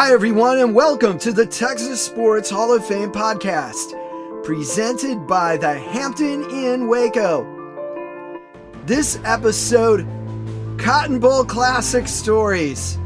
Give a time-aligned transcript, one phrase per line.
[0.00, 3.98] Hi, everyone, and welcome to the Texas Sports Hall of Fame podcast,
[4.44, 7.44] presented by the Hampton Inn Waco.
[8.86, 10.06] This episode
[10.78, 12.96] Cotton Bowl Classic Stories.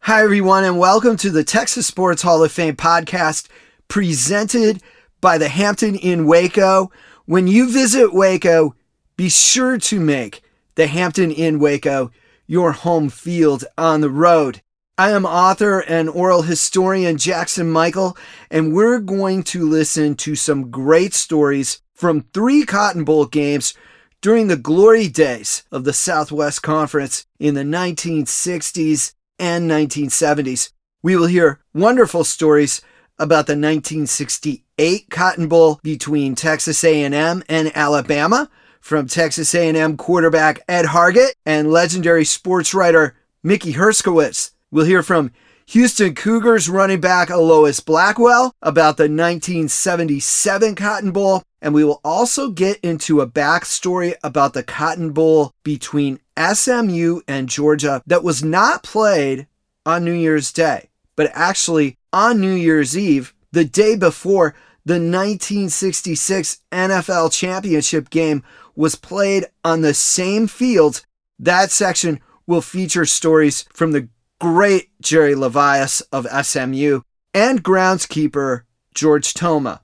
[0.00, 3.46] Hi, everyone, and welcome to the Texas Sports Hall of Fame podcast,
[3.86, 4.82] presented
[5.20, 6.90] by the Hampton Inn Waco.
[7.26, 8.74] When you visit Waco,
[9.18, 10.42] be sure to make
[10.76, 12.12] the Hampton Inn Waco
[12.46, 14.62] your home field on the road.
[14.96, 18.16] I am author and oral historian Jackson Michael,
[18.48, 23.74] and we're going to listen to some great stories from three Cotton Bowl games
[24.20, 30.70] during the glory days of the Southwest Conference in the 1960s and 1970s.
[31.02, 32.82] We will hear wonderful stories
[33.18, 38.48] about the 1968 Cotton Bowl between Texas A&M and Alabama
[38.88, 44.52] from Texas A&M quarterback Ed Hargett and legendary sports writer Mickey Herskowitz.
[44.70, 45.30] We'll hear from
[45.66, 52.50] Houston Cougars running back Alois Blackwell about the 1977 Cotton Bowl, and we will also
[52.50, 58.82] get into a backstory about the Cotton Bowl between SMU and Georgia that was not
[58.82, 59.46] played
[59.84, 64.54] on New Year's Day, but actually on New Year's Eve, the day before
[64.86, 68.42] the 1966 NFL championship game
[68.78, 71.04] was played on the same field.
[71.36, 74.08] That section will feature stories from the
[74.40, 77.00] great Jerry Levias of SMU
[77.34, 78.62] and groundskeeper
[78.94, 79.82] George Toma.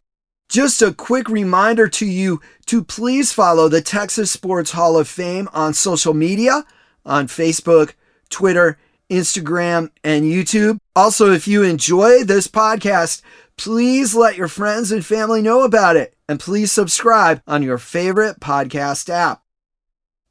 [0.48, 5.48] Just a quick reminder to you to please follow the Texas Sports Hall of Fame
[5.52, 6.64] on social media
[7.04, 7.94] on Facebook,
[8.30, 8.78] Twitter,
[9.10, 10.78] Instagram, and YouTube.
[10.94, 13.22] Also, if you enjoy this podcast,
[13.56, 18.40] please let your friends and family know about it and please subscribe on your favorite
[18.40, 19.42] podcast app.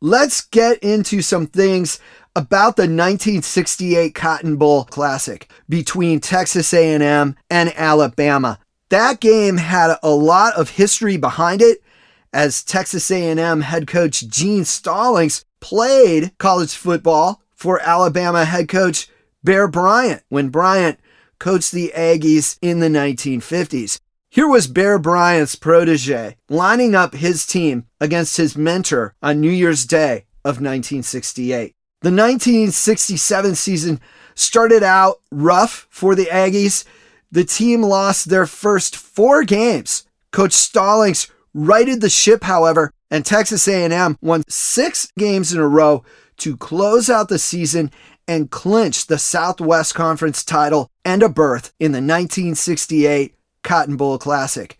[0.01, 1.99] Let's get into some things
[2.35, 8.59] about the 1968 Cotton Bowl Classic between Texas A&M and Alabama.
[8.89, 11.83] That game had a lot of history behind it
[12.33, 19.07] as Texas A&M head coach Gene Stallings played college football for Alabama head coach
[19.43, 20.99] Bear Bryant when Bryant
[21.39, 23.99] coached the Aggies in the 1950s.
[24.33, 29.85] Here was Bear Bryant's protege lining up his team against his mentor on New Year's
[29.85, 31.75] Day of 1968.
[32.01, 34.01] The 1967 season
[34.33, 36.83] started out rough for the Aggies.
[37.31, 40.07] The team lost their first four games.
[40.31, 46.03] Coach Stallings righted the ship, however, and Texas A&M won six games in a row
[46.37, 47.91] to close out the season
[48.27, 54.77] and clinch the Southwest Conference title and a berth in the 1968 Cotton Bowl Classic.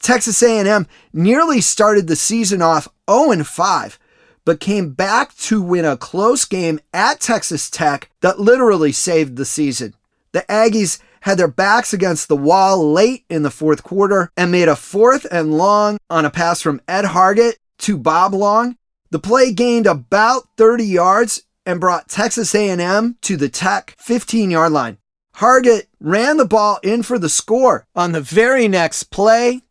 [0.00, 3.98] Texas A&M nearly started the season off 0 5
[4.44, 9.44] but came back to win a close game at Texas Tech that literally saved the
[9.44, 9.94] season.
[10.32, 14.68] The Aggies had their backs against the wall late in the fourth quarter and made
[14.68, 18.76] a fourth and long on a pass from Ed Hargett to Bob Long.
[19.10, 24.98] The play gained about 30 yards and brought Texas A&M to the Tech 15-yard line.
[25.36, 29.62] Hargett ran the ball in for the score on the very next play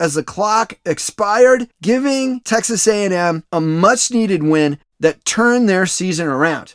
[0.00, 6.26] as the clock expired, giving Texas A&M a much needed win that turned their season
[6.26, 6.74] around.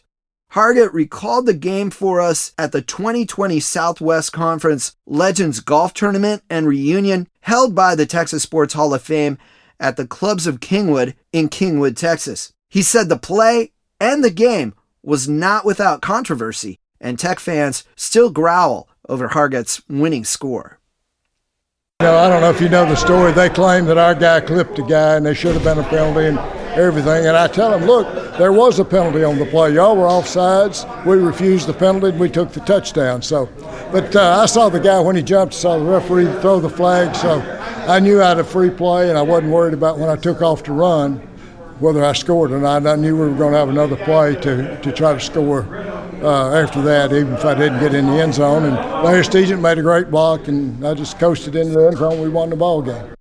[0.53, 6.67] Hargett recalled the game for us at the 2020 Southwest Conference Legends Golf Tournament and
[6.67, 9.37] Reunion held by the Texas Sports Hall of Fame
[9.77, 12.53] at the Clubs of Kingwood in Kingwood, Texas.
[12.69, 18.29] He said the play and the game was not without controversy, and Tech fans still
[18.29, 20.79] growl over Hargett's winning score.
[21.99, 23.31] Know, I don't know if you know the story.
[23.31, 26.27] They claim that our guy clipped a guy and there should have been a penalty
[26.27, 26.37] and
[26.77, 27.25] everything.
[27.25, 29.73] And I tell them, look, there was a penalty on the play.
[29.73, 30.85] Y'all were offsides.
[31.07, 33.23] We refused the penalty and we took the touchdown.
[33.23, 33.49] So,
[33.91, 37.15] but uh, I saw the guy when he jumped, saw the referee throw the flag.
[37.15, 37.41] So
[37.87, 40.43] I knew I had a free play and I wasn't worried about when I took
[40.43, 41.17] off to run
[41.79, 42.85] whether I scored or not.
[42.85, 45.63] I knew we were going to have another play to, to try to score
[46.21, 48.65] uh, after that, even if I didn't get in the end zone.
[48.65, 52.21] And Larry Stegent made a great block, and I just coasted into the end zone.
[52.21, 53.13] We won the ball game.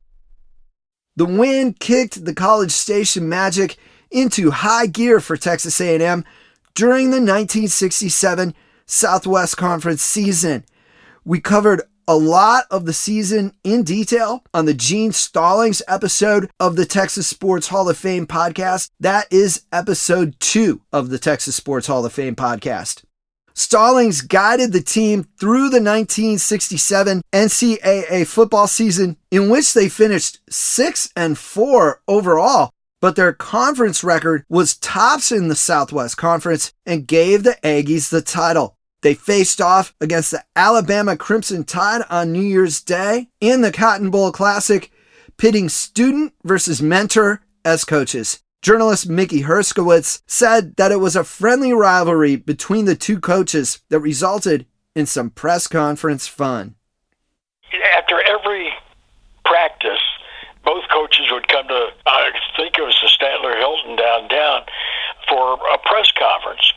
[1.16, 3.76] The win kicked the College Station Magic
[4.10, 6.24] into high gear for Texas A&M
[6.74, 8.54] during the 1967
[8.86, 10.64] Southwest Conference season.
[11.24, 16.76] We covered a lot of the season in detail on the Gene Stallings episode of
[16.76, 18.90] the Texas Sports Hall of Fame podcast.
[19.00, 23.02] That is episode two of the Texas Sports Hall of Fame podcast.
[23.54, 31.10] Stallings guided the team through the 1967 NCAA football season in which they finished 6
[31.16, 32.70] and 4 overall,
[33.00, 38.22] but their conference record was tops in the Southwest Conference and gave the Aggies the
[38.22, 38.75] title.
[39.02, 44.10] They faced off against the Alabama Crimson Tide on New Year's Day in the Cotton
[44.10, 44.90] Bowl Classic,
[45.36, 48.40] pitting student versus mentor as coaches.
[48.62, 54.00] Journalist Mickey Herskowitz said that it was a friendly rivalry between the two coaches that
[54.00, 56.74] resulted in some press conference fun.
[57.96, 58.70] After every
[59.44, 60.00] practice,
[60.64, 64.62] both coaches would come to, I think it was the Statler Hilton downtown,
[65.28, 66.72] for a press conference.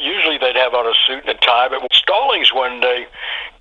[0.00, 3.06] Usually they'd have on a suit and a tie, but Stallings one day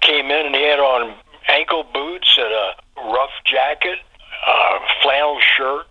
[0.01, 1.15] came in and he had on
[1.47, 3.99] ankle boots and a rough jacket,
[4.47, 5.85] a flannel shirt,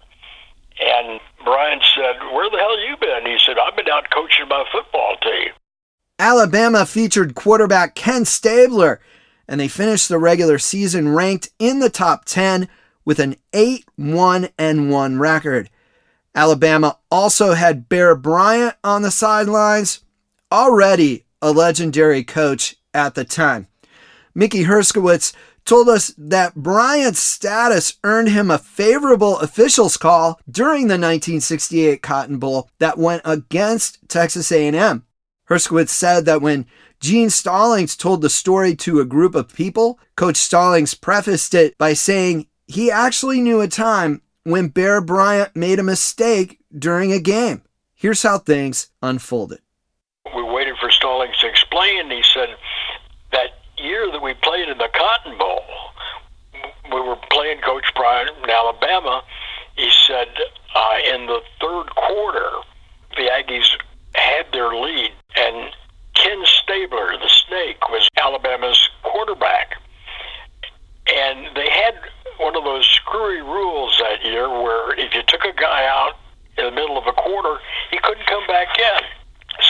[0.80, 3.26] and Bryant said, Where the hell you been?
[3.26, 5.52] He said, I've been out coaching my football team.
[6.18, 9.00] Alabama featured quarterback Ken Stabler,
[9.46, 12.68] and they finished the regular season ranked in the top 10
[13.04, 15.70] with an 8 1 and 1 record.
[16.34, 20.00] Alabama also had Bear Bryant on the sidelines,
[20.50, 23.68] already a legendary coach at the time.
[24.34, 25.32] Mickey Herskowitz
[25.64, 32.38] told us that Bryant's status earned him a favorable officials call during the 1968 Cotton
[32.38, 35.04] Bowl that went against Texas A&M.
[35.50, 36.66] Herskowitz said that when
[37.00, 41.92] Gene Stallings told the story to a group of people, Coach Stallings prefaced it by
[41.92, 47.62] saying he actually knew a time when Bear Bryant made a mistake during a game.
[47.94, 49.60] Here's how things unfolded.
[50.34, 51.36] We waited for Stallings
[51.88, 52.14] to.
[52.14, 52.56] He said
[53.32, 55.62] that year that we played in the Cotton Bowl,
[56.92, 59.22] we were playing Coach Bryant in Alabama.
[59.76, 60.28] He said
[60.74, 62.50] uh, in the third quarter,
[63.16, 63.68] the Aggies
[64.14, 65.70] had their lead, and
[66.14, 69.76] Ken Stabler, the snake, was Alabama's quarterback.
[71.14, 71.94] And they had
[72.38, 76.14] one of those screwy rules that year where if you took a guy out
[76.58, 77.58] in the middle of a quarter,
[77.90, 79.02] he couldn't come back in.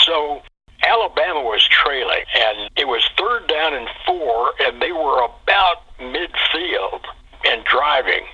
[0.05, 0.43] So
[0.83, 7.03] Alabama was trailing, and it was third down and four, and they were about midfield
[7.45, 8.25] and driving.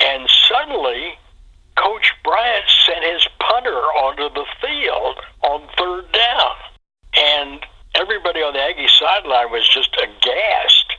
[0.00, 1.14] And suddenly,
[1.76, 6.54] Coach Bryant sent his punter onto the field on third down.
[7.14, 7.60] And
[7.94, 10.92] everybody on the Aggie sideline was just aghast.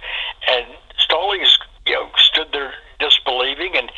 [0.50, 0.66] And
[0.98, 3.92] Stallings, you know, stood there disbelieving, and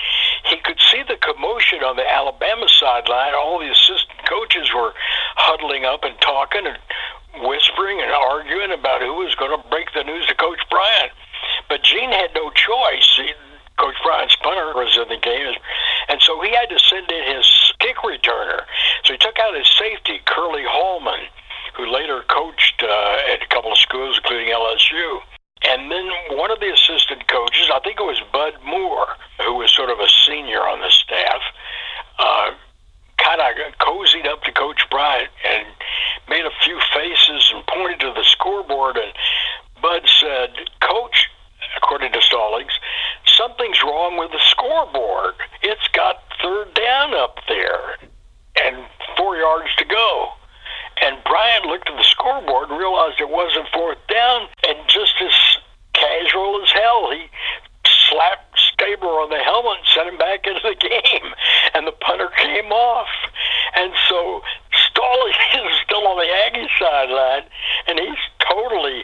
[0.49, 3.33] he could see the commotion on the Alabama sideline.
[3.35, 4.93] All the assistant coaches were
[5.35, 6.77] huddling up and talking and
[7.45, 11.11] whispering and arguing about who was going to break the news to Coach Bryant.
[11.69, 13.07] But Gene had no choice.
[13.17, 13.29] He,
[13.77, 15.53] Coach Bryant's punter was in the game,
[16.07, 17.45] and so he had to send in his
[17.79, 18.63] kick returner.
[19.03, 21.27] So he took out his safety, Curly Hallman,
[21.75, 25.19] who later coached uh, at a couple of schools, including LSU.
[25.67, 26.05] And then
[26.37, 29.07] one of the assistant coaches, I think it was Bud Moore,
[29.43, 31.41] who was sort of a senior on the staff,
[32.19, 32.51] uh,
[33.17, 35.65] kind of cozied up to Coach Bryant and
[36.29, 38.97] made a few faces and pointed to the scoreboard.
[38.97, 39.11] And
[39.81, 40.49] Bud said,
[40.81, 41.29] Coach,
[41.77, 42.73] according to Stallings,
[43.25, 45.35] something's wrong with the scoreboard.
[45.63, 47.97] It's got third down up there
[48.61, 48.85] and
[49.17, 50.35] four yards to go.
[51.01, 55.33] And Bryant looked at the scoreboard and realized it wasn't fourth down, and just as
[55.93, 57.27] casual as hell, he
[58.09, 61.33] slapped Stabler on the helmet and sent him back into the game,
[61.73, 63.11] and the punter came off.
[63.75, 64.41] And so
[64.71, 67.43] Stallings is still on the Aggie sideline,
[67.87, 69.03] and he's totally,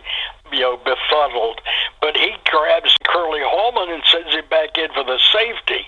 [0.52, 1.62] you know, befuddled.
[2.02, 5.86] But he grabs Curly Hallman and sends him back in for the safety.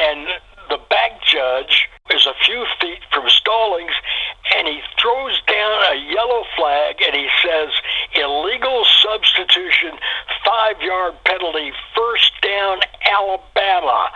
[0.00, 0.26] And
[0.70, 3.94] the back judge is a few feet from Stallings,
[4.56, 7.70] and he throws down a yellow flag and he says,
[8.14, 9.98] illegal substitution,
[10.44, 14.08] five yard penalty, first down, Alabama.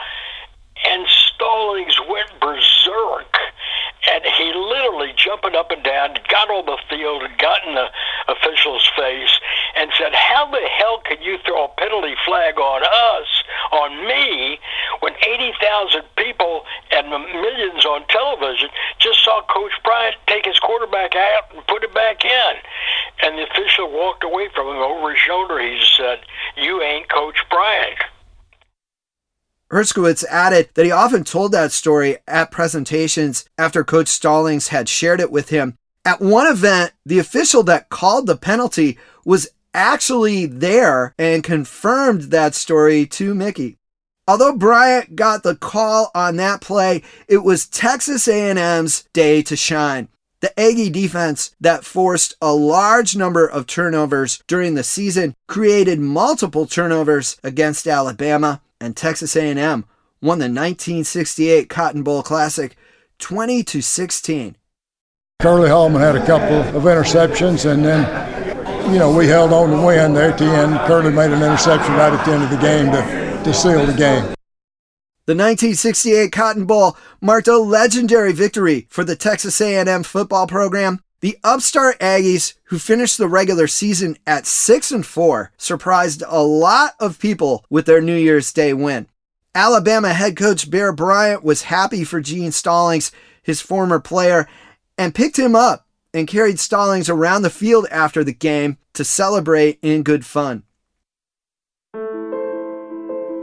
[0.87, 3.35] And Stallings went berserk.
[4.11, 7.89] And he literally jumping up and down, got on the field and got in the
[8.29, 9.41] official's face
[9.77, 13.29] and said, How the hell can you throw a penalty flag on us,
[13.73, 14.59] on me,
[15.01, 18.69] when 80,000 people and millions on television
[18.99, 22.53] just saw Coach Bryant take his quarterback out and put it back in?
[23.23, 25.61] And the official walked away from him over his shoulder.
[25.61, 26.21] He said,
[26.57, 27.99] You ain't Coach Bryant.
[29.71, 35.21] Herskowitz added that he often told that story at presentations after Coach Stallings had shared
[35.21, 35.77] it with him.
[36.07, 42.55] At one event, the official that called the penalty was actually there and confirmed that
[42.55, 43.78] story to Mickey.
[44.29, 50.09] Although Bryant got the call on that play, it was Texas A&M's day to shine.
[50.41, 56.67] The Aggie defense that forced a large number of turnovers during the season created multiple
[56.67, 59.87] turnovers against Alabama and Texas A&M
[60.21, 62.77] won the 1968 Cotton Bowl Classic
[63.19, 64.57] 20 to 16.
[65.41, 69.87] Curly Hallman had a couple of interceptions, and then, you know, we held on to
[69.87, 70.79] win there at the end.
[70.87, 73.92] Curly made an interception right at the end of the game to, to seal the
[73.92, 74.35] game.
[75.26, 81.00] The 1968 Cotton Bowl marked a legendary victory for the Texas A&M football program.
[81.21, 86.95] The upstart Aggies, who finished the regular season at 6 and 4, surprised a lot
[86.99, 89.07] of people with their New Year's Day win.
[89.54, 94.49] Alabama head coach Bear Bryant was happy for Gene Stallings, his former player,
[94.97, 99.78] and picked him up and carried Stallings around the field after the game to celebrate
[99.83, 100.62] in good fun.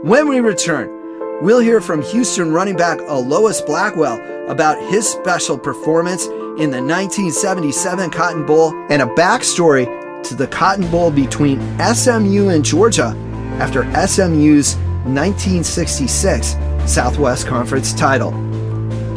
[0.06, 6.26] When we return, we'll hear from Houston running back Alois Blackwell about his special performance
[6.26, 12.64] in the 1977 Cotton Bowl and a backstory to the Cotton Bowl between SMU and
[12.64, 13.16] Georgia
[13.58, 16.54] after SMU's 1966
[16.86, 18.32] Southwest Conference title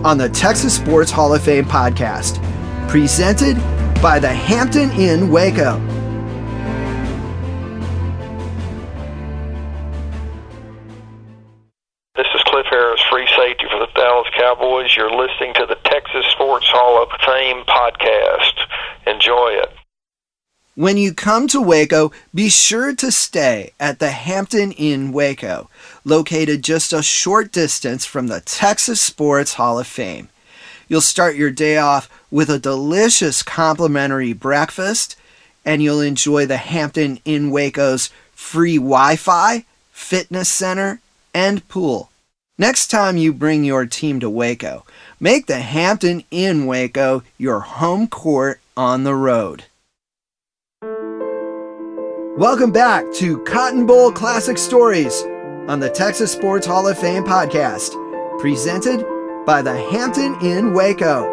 [0.04, 2.42] on the Texas Sports Hall of Fame podcast,
[2.90, 3.58] presented
[4.02, 5.99] by the Hampton Inn Waco.
[20.80, 25.70] When you come to Waco, be sure to stay at the Hampton Inn Waco,
[26.06, 30.30] located just a short distance from the Texas Sports Hall of Fame.
[30.88, 35.18] You'll start your day off with a delicious complimentary breakfast,
[35.66, 41.02] and you'll enjoy the Hampton Inn Waco's free Wi Fi, fitness center,
[41.34, 42.10] and pool.
[42.58, 44.86] Next time you bring your team to Waco,
[45.20, 49.66] make the Hampton Inn Waco your home court on the road.
[52.40, 55.24] Welcome back to Cotton Bowl Classic Stories
[55.68, 57.92] on the Texas Sports Hall of Fame podcast,
[58.40, 59.06] presented
[59.46, 61.26] by the Hampton Inn Waco.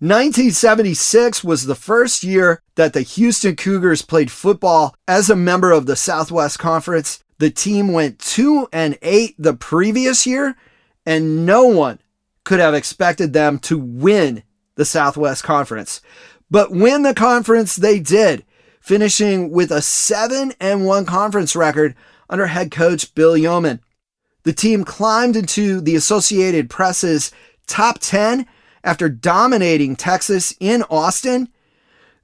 [0.00, 5.36] Nineteen seventy six was the first year that the Houston Cougars played football as a
[5.36, 7.22] member of the Southwest Conference.
[7.36, 10.56] The team went two and eight the previous year,
[11.04, 11.98] and no one
[12.44, 14.44] could have expected them to win
[14.78, 16.00] the Southwest Conference.
[16.50, 18.44] But win the conference they did,
[18.80, 21.96] finishing with a 7 and 1 conference record
[22.30, 23.80] under head coach Bill Yeoman.
[24.44, 27.32] The team climbed into the Associated Press's
[27.66, 28.46] top 10
[28.84, 31.48] after dominating Texas in Austin.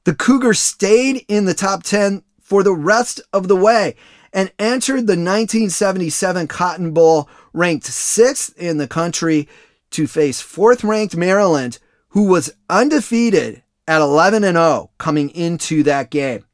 [0.05, 3.97] The Cougars stayed in the top 10 for the rest of the way
[4.33, 9.49] and entered the 1977 Cotton Bowl ranked sixth in the country
[9.91, 11.79] to face fourth ranked Maryland,
[12.15, 16.45] who was undefeated at 11 and 0 coming into that game.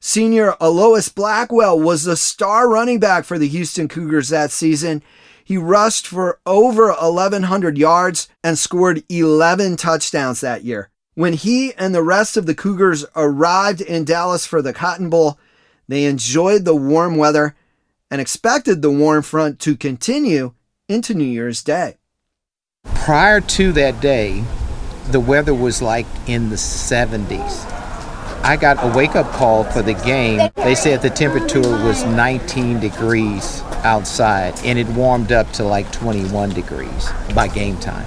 [0.00, 5.00] Senior Alois Blackwell was the star running back for the Houston Cougars that season.
[5.44, 10.90] He rushed for over 1,100 yards and scored 11 touchdowns that year.
[11.14, 15.38] When he and the rest of the Cougars arrived in Dallas for the Cotton Bowl,
[15.86, 17.54] they enjoyed the warm weather
[18.10, 20.54] and expected the warm front to continue
[20.88, 21.98] into New Year's Day.
[22.94, 24.44] Prior to that day,
[25.10, 27.70] the weather was like in the 70s.
[28.42, 30.50] I got a wake up call for the game.
[30.56, 36.50] They said the temperature was 19 degrees outside and it warmed up to like 21
[36.50, 38.06] degrees by game time.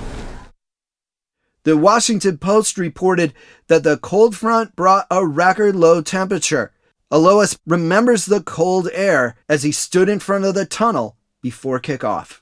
[1.63, 3.34] The Washington Post reported
[3.68, 6.72] that the cold front brought a record low temperature.
[7.12, 12.42] Alois remembers the cold air as he stood in front of the tunnel before kickoff.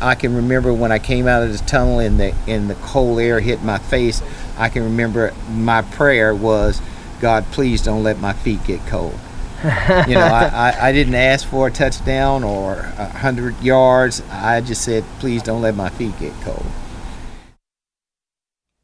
[0.00, 3.18] I can remember when I came out of the tunnel and the and the cold
[3.18, 4.22] air hit my face.
[4.58, 6.80] I can remember my prayer was,
[7.20, 9.18] God, please don't let my feet get cold.
[9.64, 14.22] you know, I, I, I, didn't ask for a touchdown or a hundred yards.
[14.30, 16.66] I just said, please don't let my feet get cold.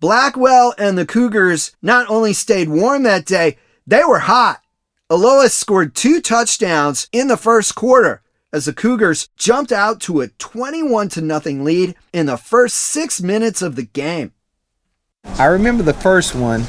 [0.00, 4.62] Blackwell and the Cougars not only stayed warm that day, they were hot.
[5.10, 10.28] Alois scored two touchdowns in the first quarter as the Cougars jumped out to a
[10.28, 14.32] 21 to nothing lead in the first 6 minutes of the game.
[15.38, 16.62] I remember the first one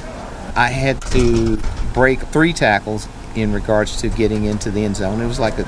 [0.55, 1.57] I had to
[1.93, 5.19] break three tackles in regards to getting into the end zone.
[5.19, 5.67] It was like a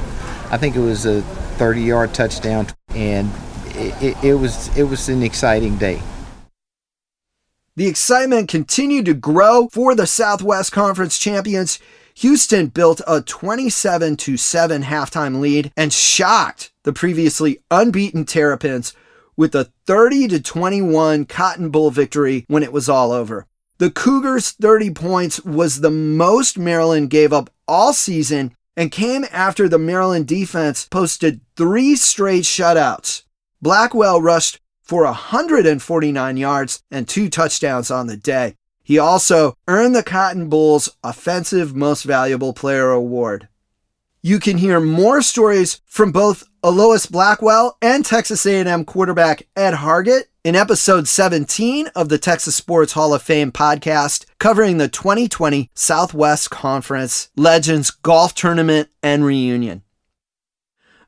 [0.51, 1.21] I think it was a
[1.57, 3.31] 30-yard touchdown and
[3.69, 6.01] it, it, it was it was an exciting day.
[7.75, 11.79] The excitement continued to grow for the Southwest Conference champions
[12.19, 18.93] Houston built a 27 to 7 halftime lead and shocked the previously unbeaten Terrapins
[19.35, 23.47] with a 30 to 21 Cotton Bowl victory when it was all over.
[23.79, 29.67] The Cougars' 30 points was the most Maryland gave up all season and came after
[29.67, 33.23] the Maryland defense posted three straight shutouts.
[33.61, 38.55] Blackwell rushed for 149 yards and two touchdowns on the day.
[38.85, 43.47] He also earned the Cotton Bowl's Offensive Most Valuable Player Award.
[44.21, 50.25] You can hear more stories from both Alois Blackwell and Texas A&M quarterback Ed Hargett
[50.43, 56.51] in episode 17 of the Texas Sports Hall of Fame podcast covering the 2020 Southwest
[56.51, 59.81] Conference Legends Golf Tournament and Reunion.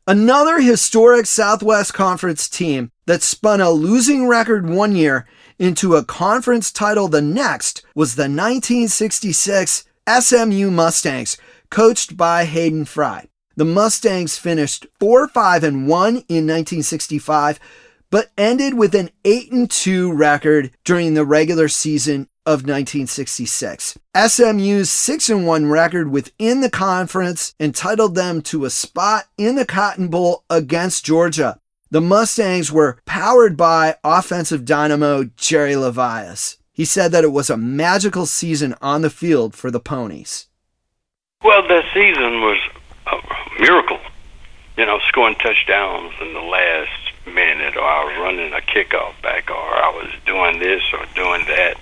[0.07, 5.27] Another historic Southwest Conference team that spun a losing record one year
[5.59, 11.37] into a conference title the next was the 1966 SMU Mustangs,
[11.69, 13.27] coached by Hayden Fry.
[13.55, 17.59] The Mustangs finished 4 5 and 1 in 1965,
[18.09, 23.97] but ended with an 8 and 2 record during the regular season of 1966.
[24.15, 29.65] SMU's 6 and 1 record within the conference entitled them to a spot in the
[29.65, 31.59] Cotton Bowl against Georgia.
[31.89, 36.57] The Mustangs were powered by offensive dynamo Jerry Levias.
[36.73, 40.47] He said that it was a magical season on the field for the Ponies.
[41.43, 42.57] Well, that season was
[43.07, 43.99] a miracle.
[44.77, 46.91] You know, scoring touchdowns in the last
[47.25, 51.45] minute, or I was running a kickoff back, or I was doing this or doing
[51.47, 51.77] that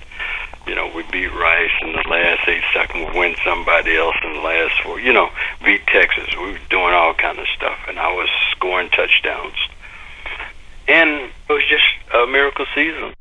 [0.67, 3.11] you know, we beat Rice in the last eight seconds.
[3.13, 4.99] We win somebody else in the last four.
[4.99, 5.29] You know,
[5.63, 6.35] beat Texas.
[6.35, 9.55] We were doing all kind of stuff, and I was scoring touchdowns.
[10.87, 13.13] And it was just a miracle season.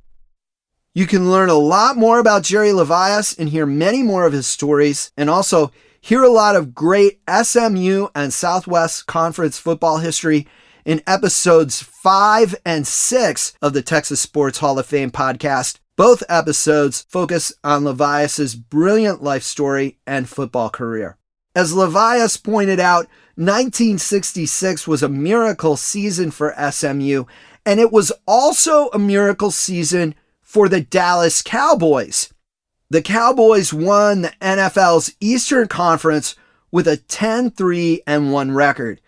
[0.95, 4.47] You can learn a lot more about Jerry Levias and hear many more of his
[4.47, 10.47] stories, and also hear a lot of great SMU and Southwest Conference football history
[10.85, 15.79] in episodes five and six of the Texas Sports Hall of Fame podcast.
[15.97, 21.17] Both episodes focus on Levias's brilliant life story and football career.
[21.55, 23.07] As Levias pointed out,
[23.37, 27.25] 1966 was a miracle season for SMU,
[27.67, 32.33] and it was also a miracle season for the Dallas Cowboys.
[32.91, 36.37] The Cowboys won the NFL's Eastern Conference
[36.71, 39.01] with a 10 3 and 1 record.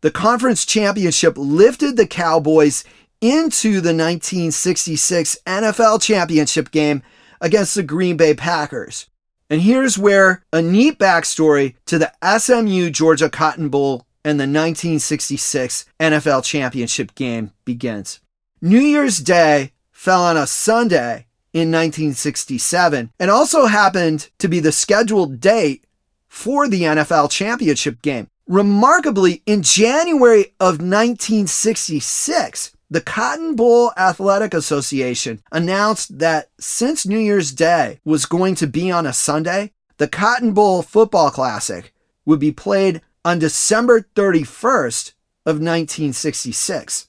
[0.00, 2.84] The conference championship lifted the Cowboys
[3.20, 7.02] into the 1966 NFL championship game
[7.40, 9.08] against the Green Bay Packers.
[9.50, 15.86] And here's where a neat backstory to the SMU Georgia Cotton Bowl and the 1966
[15.98, 18.20] NFL championship game begins.
[18.60, 24.72] New Year's Day fell on a Sunday in 1967 and also happened to be the
[24.72, 25.84] scheduled date
[26.28, 28.28] for the NFL championship game.
[28.46, 37.52] Remarkably, in January of 1966, the Cotton Bowl Athletic Association announced that since New Year's
[37.52, 42.50] Day was going to be on a Sunday, the Cotton Bowl Football Classic would be
[42.52, 45.12] played on December 31st
[45.46, 47.08] of 1966.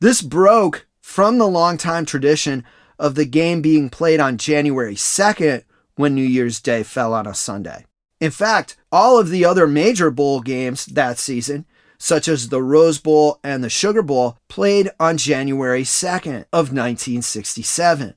[0.00, 2.64] This broke from the longtime tradition
[2.98, 5.64] of the game being played on January 2nd
[5.96, 7.86] when New Year's Day fell on a Sunday.
[8.20, 11.66] In fact, all of the other major bowl games that season
[12.00, 18.14] such as the Rose Bowl and the Sugar Bowl, played on January 2nd of 1967.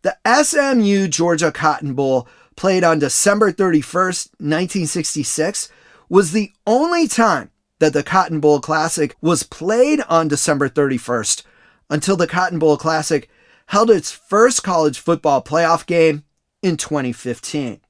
[0.00, 5.70] The SMU Georgia Cotton Bowl, played on December 31st, 1966,
[6.08, 11.42] was the only time that the Cotton Bowl Classic was played on December 31st
[11.90, 13.28] until the Cotton Bowl Classic
[13.66, 16.24] held its first college football playoff game
[16.62, 17.80] in 2015.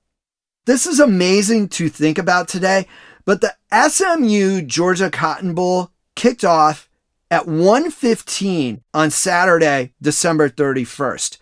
[0.67, 2.87] This is amazing to think about today
[3.29, 6.89] but the SMU Georgia Cotton Bowl kicked off
[7.31, 11.37] at 1:15 on Saturday, December 31st.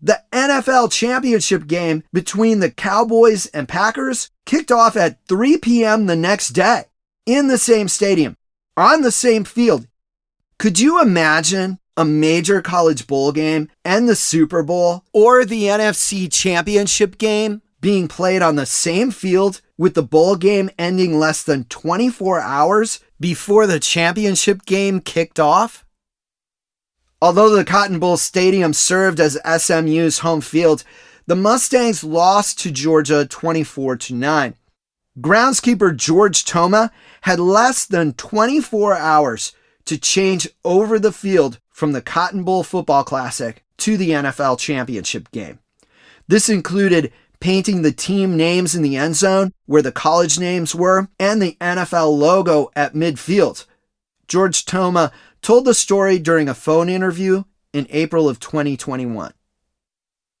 [0.00, 6.06] The NFL championship game between the Cowboys and Packers kicked off at 3 p.m.
[6.06, 6.84] the next day
[7.26, 8.36] in the same stadium,
[8.76, 9.86] on the same field.
[10.58, 16.30] Could you imagine a major college bowl game and the Super Bowl or the NFC
[16.30, 21.64] championship game being played on the same field with the bowl game ending less than
[21.64, 25.83] 24 hours before the championship game kicked off?
[27.22, 30.84] Although the Cotton Bowl Stadium served as SMU's home field,
[31.26, 34.54] the Mustangs lost to Georgia 24 to 9.
[35.20, 36.90] Groundskeeper George Toma
[37.22, 39.52] had less than 24 hours
[39.86, 45.30] to change over the field from the Cotton Bowl Football Classic to the NFL Championship
[45.30, 45.60] game.
[46.26, 51.08] This included painting the team names in the end zone where the college names were,
[51.18, 53.66] and the NFL logo at midfield.
[54.26, 55.12] George Toma
[55.44, 59.04] told the story during a phone interview in April of 2021.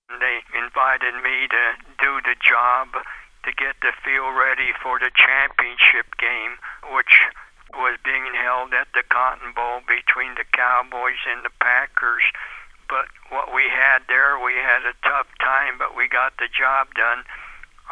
[0.08, 1.64] They invited me to
[2.00, 2.88] do the job
[3.44, 6.56] to get the field ready for the championship game,
[6.96, 7.20] which
[7.76, 12.24] was being held at the Cotton Bowl between the Cowboys and the Packers.
[12.88, 16.88] But what we had there, we had a tough time, but we got the job
[16.96, 17.28] done.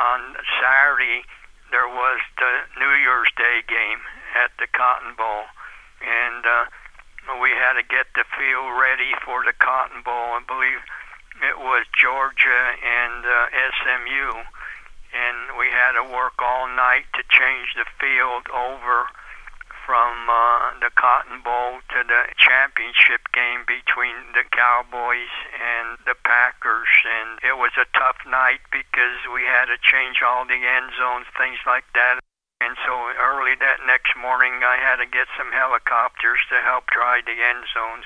[0.01, 1.29] On Saturday,
[1.68, 4.01] there was the New Year's Day game
[4.33, 5.44] at the Cotton Bowl,
[6.01, 6.64] and uh,
[7.40, 10.37] we had to get the field ready for the Cotton Bowl.
[10.37, 10.83] I believe
[11.40, 13.49] it was Georgia and uh,
[13.81, 14.45] SMU,
[15.14, 19.09] and we had to work all night to change the field over
[19.87, 26.90] from uh, the Cotton Bowl to the championship game between the Cowboys and the Packers.
[27.03, 31.27] And it was a tough night because we had to change all the end zones,
[31.35, 32.23] things like that.
[32.62, 33.02] And so
[33.53, 37.65] early that next morning, I had to get some helicopters to help dry the end
[37.75, 38.05] zones.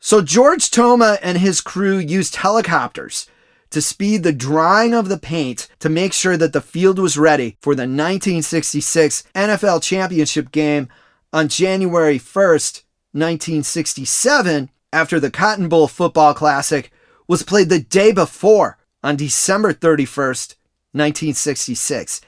[0.00, 3.28] So George Toma and his crew used helicopters
[3.70, 7.56] to speed the drying of the paint to make sure that the field was ready
[7.60, 10.88] for the 1966 NFL Championship game
[11.32, 16.90] on January 1st, 1967, after the Cotton Bowl Football Classic
[17.26, 20.54] was played the day before on December 31st,
[20.92, 22.22] 1966.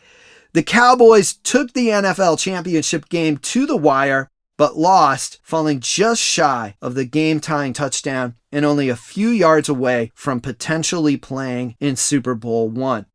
[0.52, 6.76] The Cowboys took the NFL Championship game to the wire but lost, falling just shy
[6.82, 11.96] of the game tying touchdown and only a few yards away from potentially playing in
[11.96, 13.06] Super Bowl one.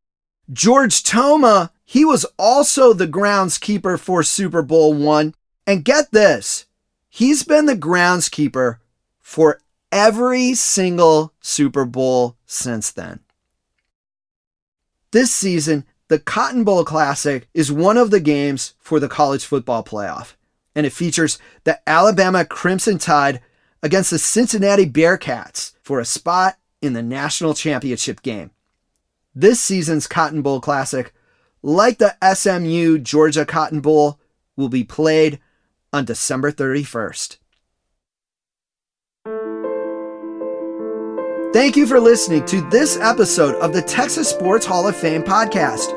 [0.52, 5.34] George Toma, he was also the groundskeeper for Super Bowl one.
[5.68, 6.66] And get this,
[7.08, 8.78] he's been the groundskeeper
[9.20, 9.60] for
[9.92, 13.20] every single Super Bowl since then.
[15.12, 19.82] This season, the Cotton Bowl Classic is one of the games for the college football
[19.82, 20.34] playoff
[20.76, 23.40] and it features the Alabama Crimson Tide
[23.82, 28.50] against the Cincinnati Bearcats for a spot in the national championship game.
[29.34, 31.12] This season's Cotton Bowl Classic,
[31.62, 34.20] like the SMU Georgia Cotton Bowl,
[34.54, 35.40] will be played
[35.92, 37.38] on December 31st.
[41.56, 45.88] Thank you for listening to this episode of the Texas Sports Hall of Fame podcast,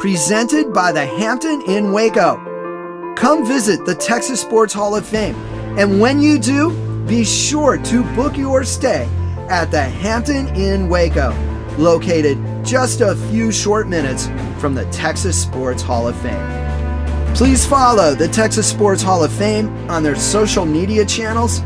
[0.00, 3.14] presented by the Hampton Inn Waco.
[3.14, 5.36] Come visit the Texas Sports Hall of Fame.
[5.78, 6.72] And when you do,
[7.06, 9.08] be sure to book your stay
[9.48, 11.30] at the Hampton Inn Waco,
[11.78, 14.26] located just a few short minutes
[14.58, 17.36] from the Texas Sports Hall of Fame.
[17.36, 21.60] Please follow the Texas Sports Hall of Fame on their social media channels,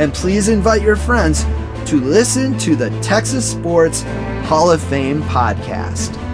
[0.00, 1.44] and please invite your friends
[1.86, 4.02] to listen to the Texas Sports
[4.44, 6.29] Hall of Fame podcast.